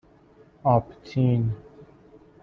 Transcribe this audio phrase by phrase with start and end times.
[0.63, 1.55] آپتین